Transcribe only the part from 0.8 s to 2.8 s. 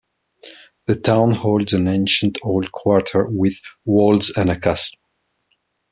The town holds an ancient old